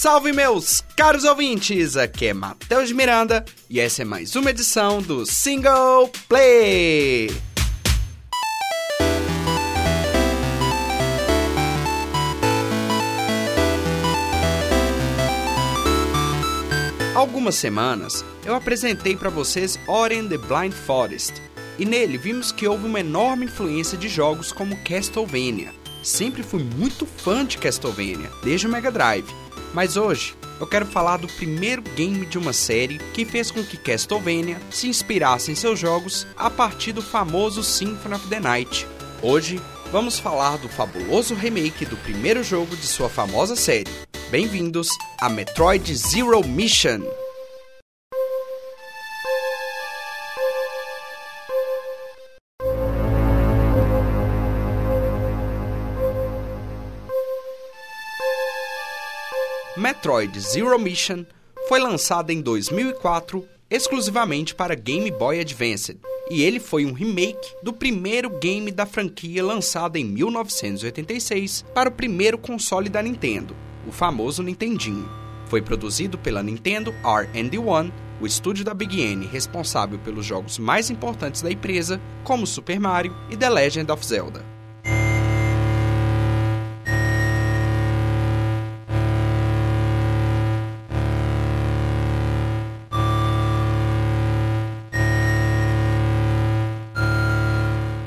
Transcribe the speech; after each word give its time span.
Salve 0.00 0.32
meus 0.32 0.82
caros 0.96 1.24
ouvintes, 1.24 1.94
aqui 1.94 2.28
é 2.28 2.32
Matheus 2.32 2.90
Miranda 2.90 3.44
e 3.68 3.78
essa 3.78 4.00
é 4.00 4.04
mais 4.06 4.34
uma 4.34 4.48
edição 4.48 5.02
do 5.02 5.26
Single 5.26 6.10
Play. 6.26 7.30
algumas 17.14 17.56
semanas 17.56 18.24
eu 18.46 18.54
apresentei 18.54 19.14
para 19.14 19.28
vocês 19.28 19.78
Ori 19.86 20.18
and 20.18 20.28
the 20.28 20.38
Blind 20.38 20.72
Forest, 20.72 21.34
e 21.78 21.84
nele 21.84 22.16
vimos 22.16 22.50
que 22.50 22.66
houve 22.66 22.86
uma 22.86 23.00
enorme 23.00 23.44
influência 23.44 23.98
de 23.98 24.08
jogos 24.08 24.50
como 24.50 24.82
Castlevania. 24.82 25.78
Sempre 26.02 26.42
fui 26.42 26.62
muito 26.62 27.04
fã 27.04 27.44
de 27.44 27.58
Castlevania, 27.58 28.30
desde 28.42 28.66
o 28.66 28.70
Mega 28.70 28.90
Drive, 28.90 29.26
mas 29.74 29.96
hoje 29.96 30.34
eu 30.58 30.66
quero 30.66 30.86
falar 30.86 31.18
do 31.18 31.28
primeiro 31.28 31.82
game 31.82 32.24
de 32.26 32.38
uma 32.38 32.52
série 32.52 32.98
que 33.12 33.24
fez 33.24 33.50
com 33.50 33.62
que 33.62 33.76
Castlevania 33.76 34.58
se 34.70 34.88
inspirasse 34.88 35.52
em 35.52 35.54
seus 35.54 35.78
jogos 35.78 36.26
a 36.36 36.50
partir 36.50 36.92
do 36.92 37.02
famoso 37.02 37.62
Symphony 37.62 38.14
of 38.14 38.28
the 38.28 38.40
Night. 38.40 38.86
Hoje 39.22 39.60
vamos 39.92 40.18
falar 40.18 40.56
do 40.56 40.68
fabuloso 40.68 41.34
remake 41.34 41.84
do 41.84 41.96
primeiro 41.98 42.42
jogo 42.42 42.74
de 42.76 42.86
sua 42.86 43.08
famosa 43.08 43.54
série. 43.54 43.90
Bem-vindos 44.30 44.88
a 45.20 45.28
Metroid 45.28 45.94
Zero 45.94 46.46
Mission. 46.46 47.00
Metroid 59.90 60.38
Zero 60.38 60.78
Mission 60.78 61.24
foi 61.68 61.80
lançado 61.80 62.30
em 62.30 62.40
2004 62.40 63.44
exclusivamente 63.68 64.54
para 64.54 64.76
Game 64.76 65.10
Boy 65.10 65.40
Advance, 65.40 65.98
e 66.30 66.44
ele 66.44 66.60
foi 66.60 66.86
um 66.86 66.92
remake 66.92 67.56
do 67.60 67.72
primeiro 67.72 68.30
game 68.38 68.70
da 68.70 68.86
franquia 68.86 69.44
lançado 69.44 69.96
em 69.96 70.04
1986 70.04 71.64
para 71.74 71.88
o 71.88 71.92
primeiro 71.92 72.38
console 72.38 72.88
da 72.88 73.02
Nintendo, 73.02 73.56
o 73.84 73.90
famoso 73.90 74.44
Nintendinho. 74.44 75.10
Foi 75.46 75.60
produzido 75.60 76.16
pela 76.16 76.40
Nintendo 76.40 76.94
R&D1, 77.02 77.90
o 78.20 78.26
estúdio 78.28 78.64
da 78.64 78.72
Big 78.72 79.02
N 79.02 79.26
responsável 79.26 79.98
pelos 79.98 80.24
jogos 80.24 80.56
mais 80.56 80.88
importantes 80.88 81.42
da 81.42 81.50
empresa, 81.50 82.00
como 82.22 82.46
Super 82.46 82.78
Mario 82.78 83.12
e 83.28 83.36
The 83.36 83.50
Legend 83.50 83.90
of 83.90 84.06
Zelda. 84.06 84.59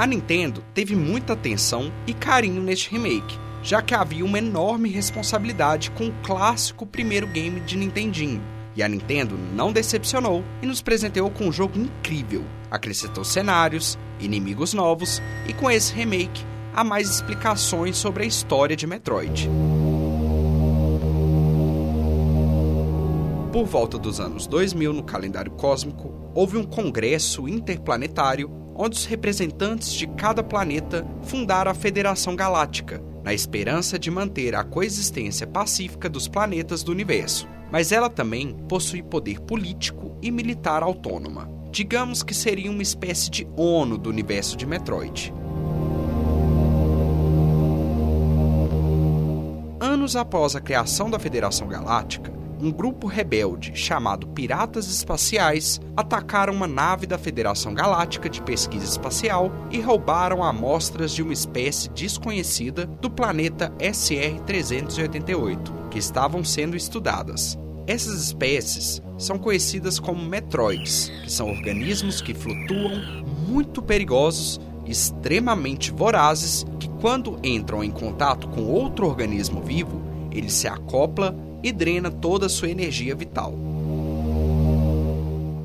A 0.04 0.06
Nintendo 0.06 0.62
teve 0.73 0.98
muita 0.98 1.32
atenção 1.32 1.90
e 2.06 2.14
carinho 2.14 2.62
neste 2.62 2.92
remake, 2.92 3.40
já 3.64 3.82
que 3.82 3.96
havia 3.96 4.26
uma 4.26 4.38
enorme 4.38 4.90
responsabilidade 4.90 5.92
com 5.92 6.09
o 6.09 6.14
clássico 6.22 6.86
primeiro 6.86 7.26
game 7.26 7.62
de 7.62 7.78
Nintendinho. 7.78 8.44
E 8.76 8.84
a 8.84 8.90
Nintendo 8.90 9.38
não 9.56 9.72
decepcionou 9.72 10.44
e 10.62 10.66
nos 10.66 10.81
presenteou 10.81 11.31
com 11.31 11.46
um 11.46 11.54
jogo 11.54 11.80
incrível. 11.80 12.44
Acrescentou 12.70 13.24
cenários, 13.24 13.98
inimigos 14.20 14.74
novos 14.74 15.22
e 15.48 15.54
com 15.54 15.72
esse 15.72 15.94
remake 15.94 16.44
há 16.74 16.84
mais 16.84 17.09
explicações 17.09 17.96
sobre 17.96 18.26
a 18.26 18.28
história 18.28 18.76
de 18.76 18.86
Metroid. 18.86 19.50
Por 23.54 23.66
volta 23.66 23.98
dos 23.98 24.20
anos 24.20 24.48
2000, 24.48 24.92
no 24.92 25.04
calendário 25.04 25.54
cósmico, 25.54 26.14
houve 26.36 26.58
um 26.58 26.66
congresso 26.66 27.48
interplanetário 27.48 28.62
onde 28.76 28.98
os 28.98 29.06
representantes 29.06 29.94
de 29.94 30.08
cada 30.08 30.44
planeta 30.44 31.06
fundaram 31.24 31.72
a 31.72 31.75
Federação 31.75 32.36
Galáctica, 32.36 33.02
na 33.24 33.34
esperança 33.34 33.97
de 33.97 34.12
manter 34.12 34.56
a 34.56 34.64
coexistência 34.64 35.47
pacífica 35.47 36.09
dos 36.09 36.28
planetas 36.28 36.84
do 36.84 36.92
universo. 36.92 37.47
Mas 37.72 37.92
ela 37.92 38.09
também 38.09 38.53
possui 38.68 39.02
poder 39.02 39.40
político 39.40 40.18
e 40.22 40.30
militar 40.30 40.84
autônoma. 40.84 41.50
Digamos 41.72 42.22
que 42.22 42.34
seria 42.34 42.70
uma 42.70 42.84
espécie 42.84 43.31
de 43.31 43.47
ONU 43.58 43.97
do 43.97 44.09
universo 44.09 44.56
de 44.56 44.66
Metroid. 44.66 45.34
Anos 49.80 50.16
após 50.16 50.56
a 50.56 50.62
criação 50.62 51.09
da 51.09 51.18
Federação 51.18 51.68
Galáctica, 51.68 52.43
um 52.63 52.72
grupo 52.72 53.07
rebelde 53.07 53.74
chamado 53.75 54.25
Piratas 54.28 54.88
Espaciais 54.88 55.81
atacaram 55.97 56.53
uma 56.53 56.66
nave 56.66 57.06
da 57.06 57.18
Federação 57.18 57.74
Galáctica 57.74 58.29
de 58.29 58.41
Pesquisa 58.41 58.85
Espacial 58.85 59.51
e 59.69 59.81
roubaram 59.81 60.41
amostras 60.41 61.12
de 61.12 61.22
uma 61.22 61.34
espécie 61.34 61.90
desconhecida 61.90 62.85
do 62.85 63.09
planeta 63.09 63.69
SR-388, 63.79 65.90
que 65.90 66.00
estavam 66.00 66.41
sendo 66.41 66.78
estudadas. 66.78 67.59
Essas 67.85 68.23
espécies 68.23 69.02
são 69.18 69.38
conhecidas 69.38 70.00
como 70.00 70.23
metroids, 70.23 71.12
que 71.22 71.29
são 71.29 71.50
organismos 71.50 72.22
que 72.22 72.34
flutuam, 72.34 73.25
muito 73.46 73.81
perigosos 73.81 74.62
extremamente 74.85 75.91
vorazes, 75.91 76.66
que 76.79 76.88
quando 77.02 77.38
entram 77.44 77.84
em 77.84 77.91
contato 77.91 78.47
com 78.47 78.63
outro 78.63 79.06
organismo 79.06 79.62
vivo, 79.62 80.02
ele 80.31 80.50
se 80.50 80.66
acopla 80.66 81.35
e 81.63 81.72
drena 81.72 82.12
toda 82.12 82.46
a 82.46 82.50
sua 82.50 82.69
energia 82.69 83.16
vital. 83.16 83.53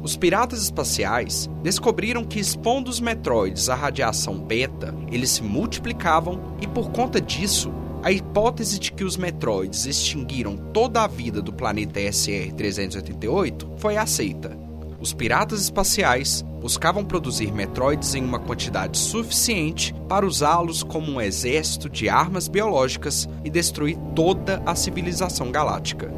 Os 0.02 0.16
piratas 0.16 0.62
espaciais 0.62 1.50
descobriram 1.62 2.24
que 2.24 2.40
expondo 2.40 2.88
os 2.88 3.00
metroides 3.00 3.68
à 3.68 3.74
radiação 3.74 4.38
beta, 4.38 4.94
eles 5.12 5.30
se 5.32 5.42
multiplicavam 5.42 6.56
e 6.62 6.66
por 6.66 6.90
conta 6.90 7.20
disso, 7.20 7.70
a 8.02 8.12
hipótese 8.12 8.78
de 8.78 8.92
que 8.92 9.04
os 9.04 9.16
metroides 9.16 9.84
extinguiram 9.84 10.56
toda 10.72 11.02
a 11.02 11.06
vida 11.06 11.42
do 11.42 11.52
planeta 11.52 12.00
SR-388 12.00 13.68
foi 13.76 13.96
aceita. 13.96 14.67
Os 15.00 15.12
piratas 15.12 15.62
espaciais 15.62 16.42
buscavam 16.60 17.04
produzir 17.04 17.52
Metroids 17.52 18.14
em 18.16 18.24
uma 18.24 18.40
quantidade 18.40 18.98
suficiente 18.98 19.94
para 20.08 20.26
usá-los 20.26 20.82
como 20.82 21.12
um 21.12 21.20
exército 21.20 21.88
de 21.88 22.08
armas 22.08 22.48
biológicas 22.48 23.28
e 23.44 23.50
destruir 23.50 23.96
toda 24.16 24.60
a 24.66 24.74
civilização 24.74 25.52
galáctica. 25.52 26.12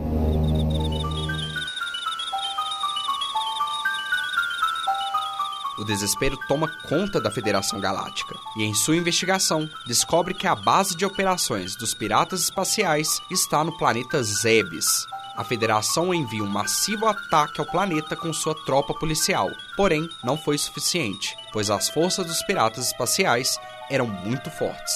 O 5.79 5.85
desespero 5.85 6.39
toma 6.47 6.69
conta 6.89 7.19
da 7.19 7.31
Federação 7.31 7.81
Galáctica 7.81 8.35
e, 8.59 8.65
em 8.65 8.75
sua 8.75 8.97
investigação, 8.97 9.67
descobre 9.87 10.35
que 10.35 10.47
a 10.47 10.55
base 10.55 10.95
de 10.95 11.07
operações 11.07 11.75
dos 11.75 11.95
piratas 11.95 12.43
espaciais 12.43 13.19
está 13.31 13.65
no 13.65 13.77
planeta 13.79 14.23
Zebes, 14.23 15.07
a 15.41 15.45
Federação 15.45 16.13
envia 16.13 16.45
um 16.45 16.47
massivo 16.47 17.07
ataque 17.07 17.63
ao 17.63 17.67
planeta 17.67 18.15
com 18.15 18.31
sua 18.31 18.55
tropa 18.67 18.93
policial. 18.93 19.49
Porém, 19.75 20.07
não 20.23 20.37
foi 20.37 20.59
suficiente, 20.59 21.35
pois 21.51 21.71
as 21.71 21.89
forças 21.89 22.27
dos 22.27 22.43
piratas 22.43 22.89
espaciais 22.89 23.59
eram 23.89 24.07
muito 24.07 24.51
fortes. 24.51 24.93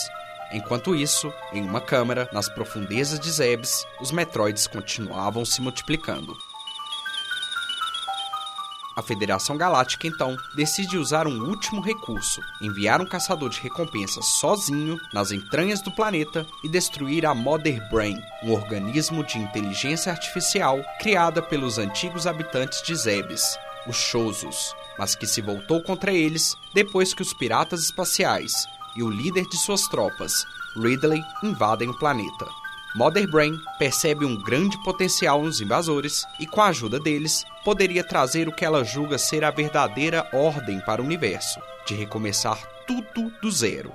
Enquanto 0.53 0.95
isso, 0.95 1.33
em 1.51 1.63
uma 1.63 1.81
câmara, 1.81 2.29
nas 2.31 2.47
profundezas 2.47 3.19
de 3.19 3.31
Zebes, 3.31 3.87
os 3.99 4.13
Metroids 4.13 4.67
continuavam 4.67 5.47
se 5.47 5.63
multiplicando. 5.63 6.37
A 8.97 9.03
Federação 9.03 9.57
Galáctica 9.57 10.07
então 10.07 10.37
decide 10.55 10.97
usar 10.97 11.27
um 11.27 11.49
último 11.49 11.81
recurso: 11.81 12.41
enviar 12.61 13.01
um 13.01 13.07
caçador 13.07 13.51
de 13.51 13.61
recompensas 13.61 14.25
sozinho 14.27 14.99
nas 15.13 15.33
entranhas 15.33 15.81
do 15.83 15.91
planeta 15.91 16.47
e 16.63 16.69
destruir 16.69 17.27
a 17.27 17.35
Mother 17.35 17.89
Brain, 17.91 18.21
um 18.45 18.53
organismo 18.53 19.25
de 19.25 19.39
inteligência 19.39 20.13
artificial 20.13 20.81
criada 21.01 21.43
pelos 21.43 21.77
antigos 21.79 22.27
habitantes 22.27 22.83
de 22.83 22.95
Zebes, 22.95 23.59
os 23.87 23.97
Chosos, 23.97 24.75
mas 24.97 25.15
que 25.15 25.27
se 25.27 25.43
voltou 25.43 25.83
contra 25.83 26.13
eles 26.13 26.55
depois 26.73 27.13
que 27.13 27.23
os 27.23 27.35
piratas 27.35 27.83
espaciais 27.83 28.67
e 28.97 29.03
o 29.03 29.11
líder 29.11 29.45
de 29.47 29.57
suas 29.57 29.83
tropas, 29.89 30.45
Ridley, 30.77 31.23
invadem 31.43 31.89
o 31.89 31.99
planeta. 31.99 32.47
Mother 32.95 33.29
Brain 33.29 33.59
percebe 33.77 34.25
um 34.25 34.41
grande 34.41 34.81
potencial 34.85 35.43
nos 35.43 35.61
invasores 35.61 36.25
e, 36.39 36.47
com 36.47 36.61
a 36.61 36.69
ajuda 36.69 37.01
deles, 37.01 37.45
poderia 37.65 38.05
trazer 38.05 38.47
o 38.47 38.53
que 38.53 38.65
ela 38.65 38.85
julga 38.85 39.19
ser 39.19 39.43
a 39.43 39.51
verdadeira 39.51 40.29
ordem 40.33 40.79
para 40.79 41.03
o 41.03 41.05
universo, 41.05 41.59
de 41.85 41.93
recomeçar 41.93 42.57
tudo 42.87 43.33
do 43.43 43.51
zero. 43.51 43.93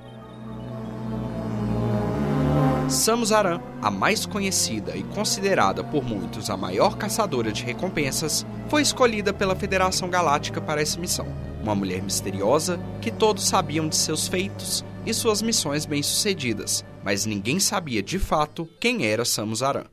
Samus 2.90 3.32
Aran, 3.32 3.62
a 3.84 3.92
mais 3.92 4.26
conhecida 4.26 4.98
e 4.98 5.04
considerada 5.04 5.84
por 5.84 6.04
muitos 6.04 6.50
a 6.50 6.58
maior 6.58 6.98
caçadora 6.98 7.52
de 7.52 7.64
recompensas, 7.64 8.44
foi 8.68 8.82
escolhida 8.82 9.32
pela 9.32 9.56
Federação 9.56 10.10
Galáctica 10.10 10.60
para 10.60 10.82
essa 10.82 11.00
missão. 11.00 11.28
Uma 11.62 11.76
mulher 11.76 12.02
misteriosa 12.02 12.80
que 13.00 13.12
todos 13.12 13.48
sabiam 13.48 13.88
de 13.88 13.96
seus 13.96 14.28
feitos 14.28 14.84
e 15.06 15.14
suas 15.14 15.40
missões 15.44 15.86
bem-sucedidas, 15.86 16.84
mas 17.04 17.28
ninguém 17.28 17.60
sabia 17.60 18.02
de 18.02 18.18
fato 18.18 18.68
quem 18.80 19.06
era 19.06 19.24
Samus 19.24 19.62
Aran. 19.62 19.86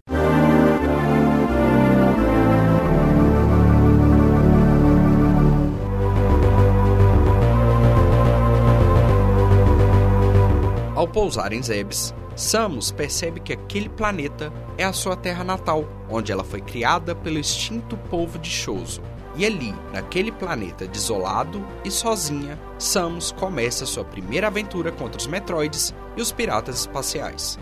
Ao 10.95 11.07
pousar 11.07 11.53
em 11.53 11.63
Zebes, 11.63 12.15
Samus 12.37 12.93
percebe 12.93 13.41
que 13.41 13.55
aquele 13.55 13.89
planeta 13.89 14.53
é 14.77 14.85
a 14.85 14.93
sua 14.93 15.17
terra 15.17 15.43
natal, 15.43 15.89
onde 16.11 16.31
ela 16.31 16.45
foi 16.45 16.61
criada 16.61 17.15
pelo 17.15 17.39
extinto 17.39 17.97
povo 17.97 18.39
de 18.39 18.51
Choso. 18.51 19.01
E 19.35 19.45
ali, 19.45 19.75
naquele 19.93 20.31
planeta 20.31 20.87
desolado 20.87 21.67
e 21.85 21.91
sozinha, 21.91 22.59
Samus 22.79 23.33
começa 23.33 23.87
sua 23.87 24.05
primeira 24.05 24.47
aventura 24.47 24.93
contra 24.93 25.19
os 25.19 25.27
Metroids 25.27 25.95
e 26.17 26.21
os 26.21 26.31
piratas 26.31 26.81
espaciais. 26.81 27.59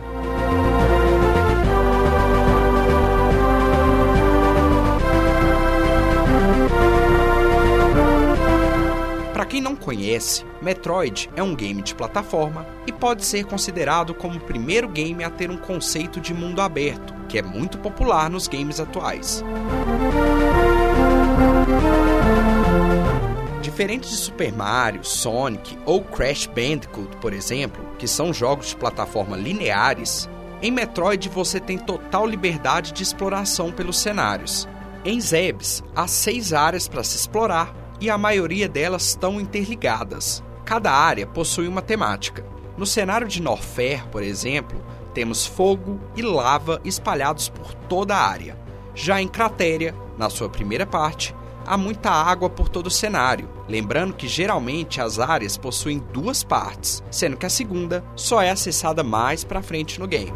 Para 9.44 9.50
quem 9.50 9.60
não 9.60 9.76
conhece, 9.76 10.42
Metroid 10.62 11.28
é 11.36 11.42
um 11.42 11.54
game 11.54 11.82
de 11.82 11.94
plataforma 11.94 12.66
e 12.86 12.92
pode 12.92 13.26
ser 13.26 13.44
considerado 13.44 14.14
como 14.14 14.38
o 14.38 14.40
primeiro 14.40 14.88
game 14.88 15.22
a 15.22 15.28
ter 15.28 15.50
um 15.50 15.58
conceito 15.58 16.18
de 16.18 16.32
mundo 16.32 16.62
aberto, 16.62 17.14
que 17.28 17.36
é 17.36 17.42
muito 17.42 17.76
popular 17.76 18.30
nos 18.30 18.48
games 18.48 18.80
atuais. 18.80 19.44
Diferente 23.60 24.08
de 24.08 24.16
Super 24.16 24.50
Mario, 24.50 25.04
Sonic 25.04 25.78
ou 25.84 26.02
Crash 26.02 26.46
Bandicoot, 26.46 27.14
por 27.18 27.34
exemplo, 27.34 27.86
que 27.98 28.08
são 28.08 28.32
jogos 28.32 28.68
de 28.68 28.76
plataforma 28.76 29.36
lineares, 29.36 30.26
em 30.62 30.70
Metroid 30.70 31.28
você 31.28 31.60
tem 31.60 31.76
total 31.76 32.26
liberdade 32.26 32.94
de 32.94 33.02
exploração 33.02 33.70
pelos 33.70 33.98
cenários. 33.98 34.66
Em 35.04 35.20
Zebes, 35.20 35.84
há 35.94 36.06
seis 36.06 36.54
áreas 36.54 36.88
para 36.88 37.04
se 37.04 37.18
explorar 37.18 37.83
e 38.00 38.10
a 38.10 38.18
maioria 38.18 38.68
delas 38.68 39.08
estão 39.08 39.40
interligadas. 39.40 40.42
Cada 40.64 40.90
área 40.90 41.26
possui 41.26 41.68
uma 41.68 41.82
temática. 41.82 42.44
No 42.76 42.86
cenário 42.86 43.28
de 43.28 43.40
Norfair, 43.40 44.06
por 44.08 44.22
exemplo, 44.22 44.84
temos 45.12 45.46
fogo 45.46 46.00
e 46.16 46.22
lava 46.22 46.80
espalhados 46.84 47.48
por 47.48 47.72
toda 47.74 48.16
a 48.16 48.28
área. 48.28 48.58
Já 48.94 49.20
em 49.20 49.28
Cratéria, 49.28 49.94
na 50.18 50.28
sua 50.28 50.48
primeira 50.48 50.86
parte, 50.86 51.34
há 51.66 51.76
muita 51.76 52.10
água 52.10 52.50
por 52.50 52.68
todo 52.68 52.88
o 52.88 52.90
cenário, 52.90 53.48
lembrando 53.68 54.14
que 54.14 54.28
geralmente 54.28 55.00
as 55.00 55.18
áreas 55.18 55.56
possuem 55.56 56.02
duas 56.12 56.42
partes, 56.42 57.02
sendo 57.10 57.36
que 57.36 57.46
a 57.46 57.50
segunda 57.50 58.04
só 58.14 58.42
é 58.42 58.50
acessada 58.50 59.02
mais 59.02 59.44
para 59.44 59.62
frente 59.62 59.98
no 59.98 60.06
game. 60.06 60.32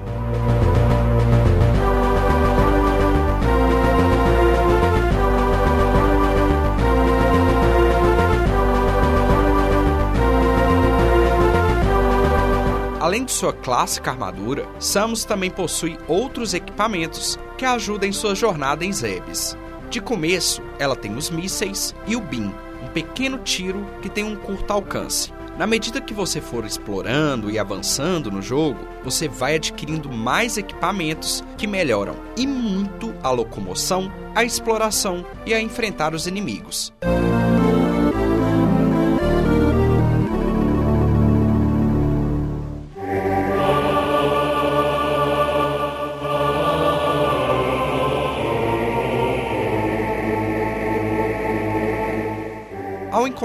Além 13.09 13.25
de 13.25 13.33
sua 13.33 13.55
clássica 13.55 14.11
armadura, 14.11 14.69
Samus 14.79 15.25
também 15.25 15.51
possui 15.51 15.97
outros 16.07 16.53
equipamentos 16.53 17.39
que 17.57 17.65
ajudam 17.65 18.07
em 18.07 18.13
sua 18.13 18.35
jornada 18.35 18.85
em 18.85 18.93
Zebes. 18.93 19.57
De 19.89 19.99
começo, 19.99 20.61
ela 20.79 20.95
tem 20.95 21.17
os 21.17 21.31
mísseis 21.31 21.95
e 22.07 22.15
o 22.15 22.21
Beam, 22.21 22.55
um 22.83 22.89
pequeno 22.89 23.39
tiro 23.39 23.87
que 24.03 24.11
tem 24.11 24.25
um 24.25 24.37
curto 24.37 24.71
alcance. 24.75 25.33
Na 25.57 25.67
medida 25.67 26.03
que 26.03 26.13
você 26.13 26.39
for 26.39 26.67
explorando 26.67 27.51
e 27.51 27.59
avançando 27.59 28.31
no 28.31 28.43
jogo, 28.43 28.87
você 29.03 29.27
vai 29.27 29.55
adquirindo 29.55 30.13
mais 30.13 30.59
equipamentos 30.59 31.43
que 31.57 31.67
melhoram 31.67 32.15
e 32.37 32.47
muito 32.47 33.15
a 33.23 33.31
locomoção, 33.31 34.13
a 34.35 34.45
exploração 34.45 35.25
e 35.47 35.55
a 35.55 35.61
enfrentar 35.63 36.13
os 36.13 36.27
inimigos. 36.27 36.93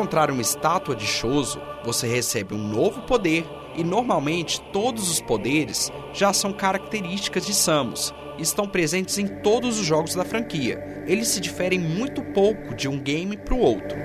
Encontrar 0.04 0.30
uma 0.30 0.42
estátua 0.42 0.98
de 0.98 1.06
Choso, 1.06 1.62
você 1.82 2.06
recebe 2.06 2.54
um 2.54 2.58
novo 2.58 3.04
poder 3.04 3.46
e 3.74 3.86
normalmente 3.86 4.60
todos 4.74 5.10
os 5.10 5.22
poderes 5.22 5.90
já 6.14 6.34
são 6.34 6.52
características 6.52 7.46
de 7.46 7.54
Samus 7.54 8.14
e 8.38 8.42
estão 8.42 8.68
presentes 8.68 9.18
em 9.18 9.28
todos 9.28 9.80
os 9.80 9.86
jogos 9.86 10.14
da 10.14 10.26
franquia. 10.26 11.06
Eles 11.08 11.30
se 11.30 11.40
diferem 11.40 11.80
muito 11.80 12.22
pouco 12.22 12.76
de 12.76 12.90
um 12.90 13.00
game 13.00 13.38
para 13.38 13.54
o 13.54 13.60
outro. 13.60 13.98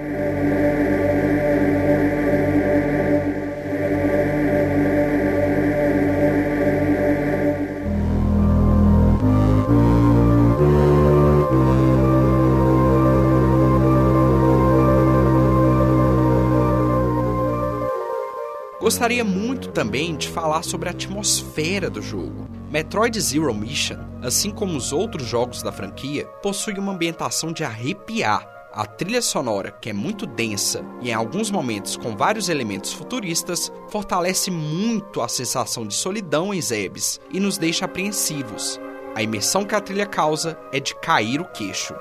Gostaria 18.88 19.22
muito 19.22 19.68
também 19.68 20.16
de 20.16 20.30
falar 20.30 20.62
sobre 20.62 20.88
a 20.88 20.92
atmosfera 20.92 21.90
do 21.90 22.00
jogo. 22.00 22.48
Metroid 22.70 23.20
Zero 23.20 23.54
Mission, 23.54 23.98
assim 24.22 24.50
como 24.50 24.78
os 24.78 24.94
outros 24.94 25.26
jogos 25.26 25.62
da 25.62 25.70
franquia, 25.70 26.24
possui 26.42 26.72
uma 26.78 26.92
ambientação 26.92 27.52
de 27.52 27.62
arrepiar. 27.62 28.48
A 28.72 28.86
trilha 28.86 29.20
sonora, 29.20 29.72
que 29.72 29.90
é 29.90 29.92
muito 29.92 30.24
densa 30.24 30.82
e 31.02 31.10
em 31.10 31.12
alguns 31.12 31.50
momentos 31.50 31.98
com 31.98 32.16
vários 32.16 32.48
elementos 32.48 32.90
futuristas, 32.90 33.70
fortalece 33.90 34.50
muito 34.50 35.20
a 35.20 35.28
sensação 35.28 35.86
de 35.86 35.92
solidão 35.92 36.54
em 36.54 36.62
Zebes 36.62 37.20
e 37.30 37.38
nos 37.38 37.58
deixa 37.58 37.84
apreensivos. 37.84 38.80
A 39.14 39.22
imersão 39.22 39.66
que 39.66 39.74
a 39.74 39.82
trilha 39.82 40.06
causa 40.06 40.58
é 40.72 40.80
de 40.80 40.94
cair 40.94 41.42
o 41.42 41.52
queixo. 41.52 41.94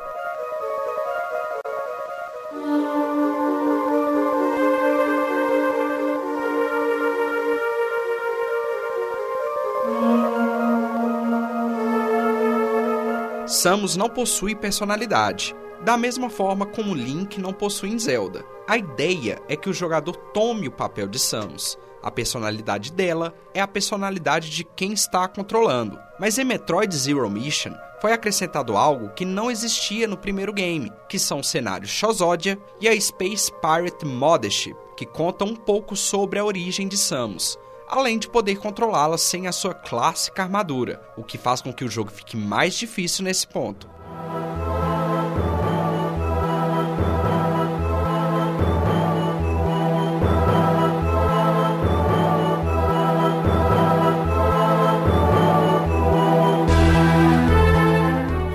Samus 13.47 13.95
não 13.95 14.09
possui 14.09 14.53
personalidade, 14.53 15.55
da 15.81 15.95
mesma 15.95 16.29
forma 16.29 16.65
como 16.65 16.93
Link 16.93 17.39
não 17.39 17.53
possui 17.53 17.89
em 17.89 17.97
Zelda. 17.97 18.43
A 18.67 18.77
ideia 18.77 19.41
é 19.47 19.55
que 19.55 19.69
o 19.69 19.73
jogador 19.73 20.17
tome 20.33 20.67
o 20.67 20.71
papel 20.71 21.07
de 21.07 21.17
Samus. 21.17 21.77
A 22.03 22.11
personalidade 22.11 22.91
dela 22.91 23.33
é 23.53 23.61
a 23.61 23.67
personalidade 23.67 24.49
de 24.49 24.65
quem 24.65 24.91
está 24.91 25.25
controlando. 25.29 25.97
Mas 26.19 26.37
em 26.37 26.43
Metroid 26.43 26.93
Zero 26.93 27.29
Mission 27.29 27.71
foi 28.01 28.11
acrescentado 28.11 28.75
algo 28.75 29.09
que 29.09 29.23
não 29.23 29.49
existia 29.49 30.07
no 30.07 30.17
primeiro 30.17 30.51
game, 30.51 30.91
que 31.07 31.17
são 31.17 31.39
o 31.39 31.43
cenário 31.43 31.87
Shozodia 31.87 32.59
e 32.81 32.87
a 32.89 32.99
Space 32.99 33.49
Pirate 33.61 34.05
Mothership, 34.05 34.75
que 34.97 35.05
contam 35.05 35.47
um 35.47 35.55
pouco 35.55 35.95
sobre 35.95 36.37
a 36.37 36.43
origem 36.43 36.85
de 36.85 36.97
Samus 36.97 37.57
além 37.87 38.19
de 38.19 38.27
poder 38.27 38.57
controlá-la 38.57 39.17
sem 39.17 39.47
a 39.47 39.51
sua 39.51 39.73
clássica 39.73 40.43
armadura, 40.43 41.01
o 41.15 41.23
que 41.23 41.37
faz 41.37 41.61
com 41.61 41.73
que 41.73 41.85
o 41.85 41.89
jogo 41.89 42.11
fique 42.11 42.35
mais 42.35 42.75
difícil 42.75 43.23
nesse 43.23 43.47
ponto. 43.47 43.89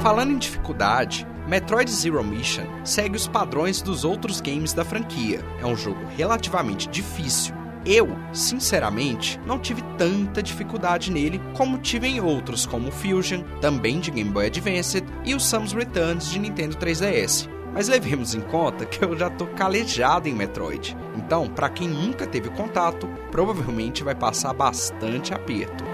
Falando 0.03 0.33
em 0.33 0.39
dificuldade, 0.39 1.27
Metroid 1.49 1.91
Zero 1.91 2.23
Mission 2.23 2.65
segue 2.85 3.17
os 3.17 3.27
padrões 3.27 3.81
dos 3.81 4.05
outros 4.05 4.41
games 4.41 4.73
da 4.73 4.85
franquia. 4.85 5.41
É 5.61 5.67
um 5.67 5.77
jogo 5.77 5.99
relativamente 6.17 6.89
difícil, 6.89 7.55
eu, 7.85 8.09
sinceramente, 8.33 9.41
não 9.47 9.59
tive 9.59 9.83
tanta 9.99 10.43
dificuldade 10.43 11.11
nele 11.11 11.41
como 11.55 11.79
tive 11.79 12.07
em 12.07 12.21
outros, 12.21 12.65
como 12.67 12.89
o 12.89 12.93
Fusion, 12.93 13.43
também 13.61 14.01
de 14.01 14.11
Game 14.11 14.31
Boy 14.31 14.47
Advance, 14.47 15.03
e 15.25 15.35
o 15.35 15.41
Samus 15.41 15.73
Returns 15.73 16.31
de 16.31 16.39
Nintendo 16.39 16.77
3DS. 16.77 17.49
Mas 17.75 17.89
levemos 17.89 18.35
em 18.35 18.41
conta 18.41 18.85
que 18.85 19.03
eu 19.03 19.17
já 19.17 19.31
tô 19.31 19.47
calejado 19.47 20.29
em 20.29 20.35
Metroid. 20.35 20.97
Então, 21.17 21.49
para 21.49 21.71
quem 21.71 21.89
nunca 21.89 22.27
teve 22.27 22.51
contato, 22.51 23.09
provavelmente 23.31 24.05
vai 24.05 24.15
passar 24.15 24.53
bastante 24.53 25.33
aperto. 25.33 25.92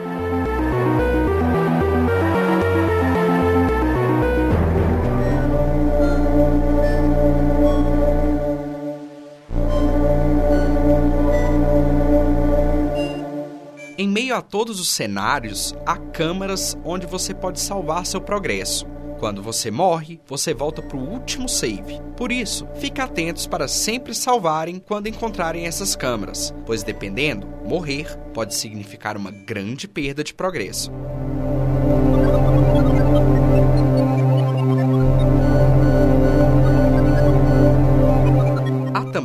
Todos 14.49 14.81
os 14.81 14.91
cenários, 14.91 15.75
há 15.85 15.97
câmaras 15.97 16.77
onde 16.85 17.07
você 17.07 17.35
pode 17.35 17.61
salvar 17.61 18.07
seu 18.07 18.21
progresso. 18.21 18.87
Quando 19.19 19.43
você 19.43 19.71
morre, 19.71 20.21
você 20.27 20.55
volta 20.55 20.81
para 20.81 20.97
o 20.97 21.09
último 21.09 21.49
save. 21.49 22.01
Por 22.17 22.31
isso, 22.31 22.67
fique 22.77 23.01
atentos 23.01 23.47
para 23.47 23.67
sempre 23.67 24.15
salvarem 24.15 24.79
quando 24.79 25.09
encontrarem 25.09 25.67
essas 25.67 25.97
câmaras, 25.97 26.55
pois 26.65 26.85
dependendo, 26.85 27.47
morrer 27.65 28.17
pode 28.33 28.55
significar 28.55 29.17
uma 29.17 29.33
grande 29.33 29.89
perda 29.89 30.23
de 30.23 30.33
progresso. 30.33 30.93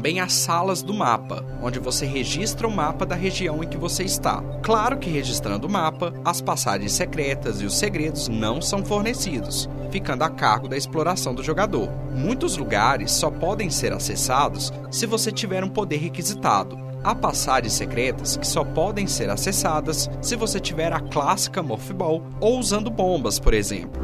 Também 0.04 0.20
as 0.20 0.34
salas 0.34 0.84
do 0.84 0.94
mapa, 0.94 1.46
onde 1.62 1.80
você 1.80 2.06
registra 2.06 2.68
o 2.68 2.76
mapa 2.76 3.06
da 3.06 3.16
região 3.16 3.64
em 3.64 3.68
que 3.70 3.78
você 3.78 4.04
está. 4.04 4.44
Claro 4.62 4.98
que 4.98 5.10
registrando 5.10 5.66
o 5.66 5.72
mapa, 5.72 6.14
as 6.26 6.42
passagens 6.42 6.92
secretas 6.92 7.62
e 7.62 7.66
os 7.66 7.78
segredos 7.78 8.28
não 8.28 8.62
são 8.62 8.84
fornecidos, 8.84 9.70
ficando 9.92 10.24
a 10.24 10.30
cargo 10.30 10.68
da 10.68 10.76
exploração 10.76 11.34
do 11.34 11.42
jogador. 11.42 11.90
Muitos 12.14 12.58
lugares 12.58 13.14
só 13.14 13.32
podem 13.32 13.70
ser 13.70 13.94
acessados 13.94 14.74
se 14.92 15.06
você 15.06 15.32
tiver 15.32 15.64
um 15.64 15.70
poder 15.70 15.98
requisitado, 15.98 16.84
Há 17.06 17.14
passagens 17.14 17.74
secretas 17.74 18.38
que 18.38 18.48
só 18.48 18.64
podem 18.64 19.08
ser 19.08 19.30
acessadas 19.30 20.10
se 20.22 20.38
você 20.38 20.58
tiver 20.58 20.94
a 20.94 21.02
clássica 21.02 21.62
Morph 21.62 21.92
Ball 21.92 22.24
ou 22.40 22.58
usando 22.58 22.90
bombas, 22.90 23.40
por 23.40 23.54
exemplo. 23.54 24.02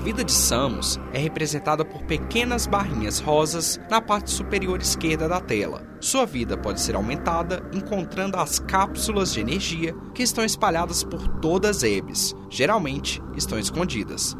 Vida 0.00 0.24
de 0.24 0.32
Samus 0.32 0.98
é 1.12 1.18
representada 1.18 1.84
por 1.84 2.02
pequenas 2.02 2.66
barrinhas 2.66 3.20
rosas 3.20 3.78
na 3.90 4.00
parte 4.00 4.30
superior 4.30 4.80
esquerda 4.80 5.28
da 5.28 5.40
tela. 5.40 5.86
Sua 6.00 6.24
vida 6.24 6.56
pode 6.56 6.80
ser 6.80 6.96
aumentada 6.96 7.62
encontrando 7.72 8.38
as 8.38 8.58
cápsulas 8.58 9.34
de 9.34 9.40
energia 9.40 9.94
que 10.14 10.22
estão 10.22 10.42
espalhadas 10.42 11.04
por 11.04 11.28
todas 11.40 11.82
Ebs. 11.82 12.34
Geralmente 12.48 13.22
estão 13.36 13.58
escondidas. 13.58 14.34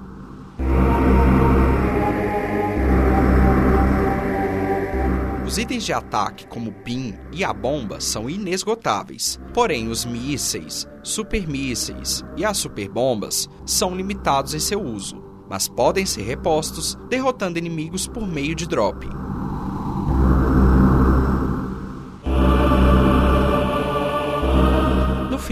Os 5.47 5.59
itens 5.59 5.85
de 5.85 5.93
ataque, 5.93 6.47
como 6.47 6.71
o 6.71 6.73
PIN 6.73 7.19
e 7.33 7.45
a 7.45 7.53
bomba, 7.53 8.01
são 8.01 8.31
inesgotáveis. 8.31 9.39
Porém, 9.53 9.89
os 9.89 10.05
mísseis, 10.05 10.89
supermísseis 11.03 12.25
e 12.37 12.45
as 12.45 12.57
superbombas 12.57 13.49
são 13.67 13.95
limitados 13.95 14.55
em 14.55 14.61
seu 14.61 14.81
uso 14.81 15.30
mas 15.51 15.67
podem 15.67 16.07
ser 16.07 16.23
repostos 16.23 16.97
derrotando 17.09 17.59
inimigos 17.59 18.07
por 18.07 18.25
meio 18.25 18.55
de 18.55 18.69
drop. 18.69 19.05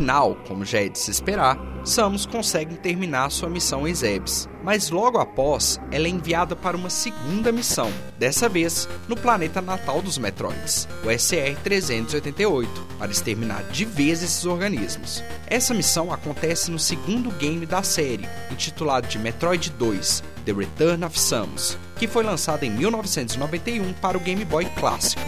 Final, 0.09 0.39
como 0.47 0.65
já 0.65 0.81
é 0.81 0.89
de 0.89 0.99
se 0.99 1.11
esperar, 1.11 1.59
Samus 1.85 2.25
consegue 2.25 2.77
terminar 2.77 3.31
sua 3.31 3.51
missão 3.51 3.87
em 3.87 3.95
Zebes, 3.95 4.49
mas 4.65 4.89
logo 4.89 5.19
após 5.19 5.79
ela 5.93 6.07
é 6.07 6.11
enviada 6.11 6.57
para 6.57 6.79
uma 6.79 6.89
segunda 6.89 7.53
missão, 7.53 7.93
dessa 8.19 8.49
vez 8.49 8.89
no 9.07 9.15
planeta 9.15 9.61
natal 9.61 10.01
dos 10.01 10.17
Metroids, 10.17 10.89
o 11.05 11.09
SR-388, 11.09 12.67
para 12.99 13.11
exterminar 13.11 13.63
de 13.65 13.85
vez 13.85 14.23
esses 14.23 14.47
organismos. 14.47 15.23
Essa 15.47 15.75
missão 15.75 16.11
acontece 16.11 16.71
no 16.71 16.79
segundo 16.79 17.31
game 17.33 17.67
da 17.67 17.83
série, 17.83 18.27
intitulado 18.51 19.09
de 19.09 19.19
Metroid 19.19 19.69
2 19.73 20.23
The 20.47 20.53
Return 20.55 21.05
of 21.05 21.21
Samus, 21.21 21.77
que 21.97 22.09
foi 22.09 22.25
lançado 22.25 22.65
em 22.65 22.71
1991 22.71 23.93
para 23.93 24.17
o 24.17 24.21
Game 24.21 24.43
Boy 24.47 24.65
Clássico. 24.79 25.21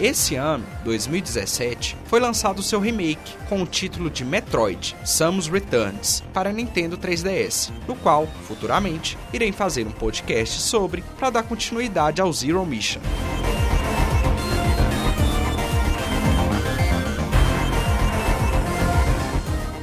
Esse 0.00 0.34
ano, 0.34 0.64
2017, 0.82 1.94
foi 2.06 2.20
lançado 2.20 2.62
seu 2.62 2.80
remake 2.80 3.36
com 3.50 3.62
o 3.62 3.66
título 3.66 4.08
de 4.08 4.24
Metroid 4.24 4.96
Samus 5.04 5.46
Returns 5.46 6.22
para 6.32 6.54
Nintendo 6.54 6.96
3DS, 6.96 7.70
no 7.86 7.94
qual, 7.94 8.26
futuramente, 8.48 9.18
irei 9.30 9.52
fazer 9.52 9.86
um 9.86 9.92
podcast 9.92 10.58
sobre 10.58 11.04
para 11.18 11.28
dar 11.28 11.42
continuidade 11.42 12.22
ao 12.22 12.32
Zero 12.32 12.64
Mission. 12.64 13.02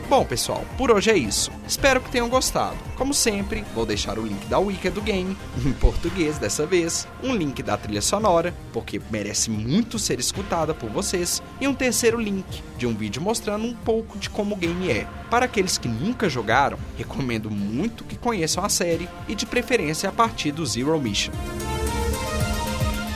Bom, 0.10 0.24
pessoal, 0.24 0.64
por 0.78 0.90
hoje 0.90 1.12
é 1.12 1.18
isso. 1.18 1.52
Espero 1.68 2.00
que 2.00 2.10
tenham 2.10 2.30
gostado. 2.30 2.78
Como 2.96 3.14
sempre, 3.14 3.66
vou 3.76 3.86
deixar 3.86 4.18
o 4.18 4.26
link 4.26 4.46
da 4.46 4.58
Wiki 4.58 4.90
do 4.90 5.02
game, 5.02 5.36
em 5.66 5.74
português 5.74 6.38
dessa 6.38 6.66
vez, 6.66 7.06
um 7.22 7.36
link 7.36 7.62
da 7.62 7.76
trilha 7.76 8.02
sonora, 8.02 8.54
porque 8.72 9.02
merece 9.12 9.50
muito 9.50 10.00
ser 10.00 10.18
escutada 10.18 10.74
por 10.74 10.90
vocês, 10.90 11.44
e 11.60 11.68
um 11.68 11.74
terceiro 11.74 12.18
link 12.22 12.64
de 12.78 12.88
um 12.88 12.96
vídeo 12.96 13.22
mostrando 13.22 13.66
um 13.66 13.74
pouco 13.74 14.18
de 14.18 14.30
como 14.30 14.56
o 14.56 14.58
game 14.58 14.90
é. 14.90 15.06
Para 15.30 15.44
aqueles 15.44 15.78
que 15.78 15.90
nunca 15.90 16.30
jogaram, 16.30 16.80
recomendo 16.98 17.52
muito 17.52 18.06
que 18.06 18.16
conheçam 18.16 18.64
a 18.64 18.70
série 18.70 19.10
e 19.28 19.36
de 19.36 19.46
preferência 19.46 20.08
a 20.08 20.14
partir 20.14 20.54
do 20.54 20.66
Zero 20.66 20.98
Mission. 21.02 21.34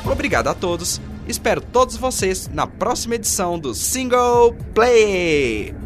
Obrigado 0.05 0.49
a 0.49 0.53
todos, 0.53 0.99
espero 1.25 1.61
todos 1.61 1.95
vocês 1.95 2.49
na 2.49 2.67
próxima 2.67 3.15
edição 3.15 3.57
do 3.57 3.73
Single 3.73 4.53
Play! 4.73 5.80